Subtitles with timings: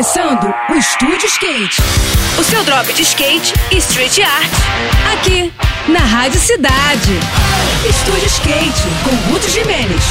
[0.00, 1.76] começando o Estúdio Skate.
[2.38, 4.50] O seu drop de skate e street art.
[5.12, 5.52] Aqui,
[5.92, 7.12] na Rádio Cidade.
[7.86, 10.02] Estúdio Skate, com Guto Jimenez.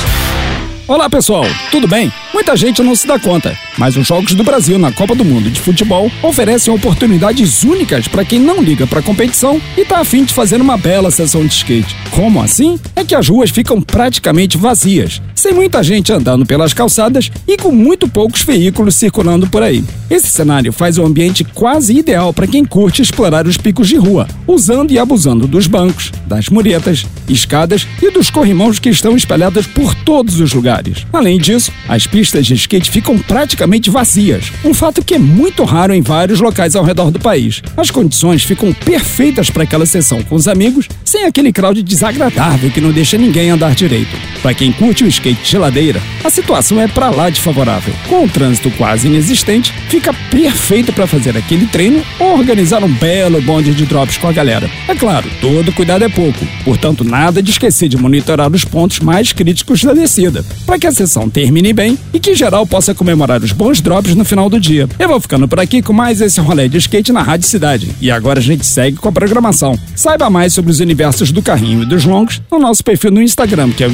[0.88, 2.12] Olá pessoal, tudo bem?
[2.34, 5.50] Muita gente não se dá conta, mas os Jogos do Brasil na Copa do Mundo
[5.50, 10.24] de Futebol oferecem oportunidades únicas para quem não liga para a competição e está afim
[10.24, 11.96] de fazer uma bela sessão de skate.
[12.10, 12.80] Como assim?
[12.96, 17.72] É que as ruas ficam praticamente vazias, sem muita gente andando pelas calçadas e com
[17.72, 19.84] muito poucos veículos circulando por aí.
[20.10, 24.28] Esse cenário faz o ambiente quase ideal para quem curte explorar os picos de rua,
[24.46, 29.96] usando e abusando dos bancos, das muretas, escadas e dos corrimãos que estão espalhados por
[29.96, 31.06] todos os lugares.
[31.14, 35.94] Além disso, as pistas de skate ficam praticamente vazias, um fato que é muito raro
[35.94, 37.62] em vários locais ao redor do país.
[37.78, 42.82] As condições ficam perfeitas para aquela sessão com os amigos, sem aquele crowd desagradável que
[42.82, 44.18] não deixa ninguém andar direito.
[44.42, 47.94] Para quem curte o skate de ladeira, a situação é para lá de favorável.
[48.08, 53.42] Com o trânsito quase inexistente, fica perfeito para fazer aquele treino ou organizar um belo
[53.42, 54.70] bonde de drops com a galera.
[54.88, 59.34] É claro, todo cuidado é pouco, portanto, nada de esquecer de monitorar os pontos mais
[59.34, 63.52] críticos da descida para que a sessão termine bem e que geral possa comemorar os
[63.52, 64.88] bons drops no final do dia.
[64.98, 67.90] Eu vou ficando por aqui com mais esse rolê de skate na Rádio Cidade.
[68.00, 69.78] E agora a gente segue com a programação.
[69.96, 73.72] Saiba mais sobre os universos do carrinho e dos longos no nosso perfil no Instagram,
[73.72, 73.94] que é o